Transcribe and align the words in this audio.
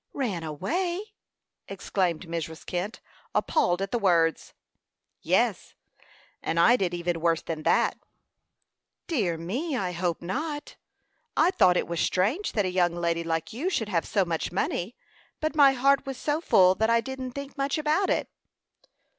"Ran 0.13 0.41
away!" 0.41 1.13
exclaimed 1.67 2.25
Mrs. 2.25 2.65
Kent, 2.65 3.01
appalled 3.35 3.83
at 3.83 3.91
the 3.91 3.99
words. 3.99 4.55
"Yes; 5.21 5.75
and 6.41 6.59
I 6.59 6.75
did 6.75 6.95
even 6.95 7.21
worse 7.21 7.43
than 7.43 7.61
that." 7.61 7.99
"Dear 9.05 9.37
me! 9.37 9.77
I 9.77 9.91
hope 9.91 10.23
not. 10.23 10.75
I 11.37 11.51
thought 11.51 11.77
it 11.77 11.85
was 11.87 11.99
strange 12.01 12.53
that 12.53 12.65
a 12.65 12.71
young 12.71 12.95
lady 12.95 13.23
like 13.23 13.53
you 13.53 13.69
should 13.69 13.89
have 13.89 14.07
so 14.07 14.25
much 14.25 14.51
money; 14.51 14.95
but 15.39 15.53
my 15.55 15.73
heart 15.73 16.03
was 16.07 16.17
so 16.17 16.41
full 16.41 16.73
that 16.73 16.89
I 16.89 16.99
didn't 16.99 17.33
think 17.33 17.55
much 17.55 17.77
about 17.77 18.09
it." 18.09 18.27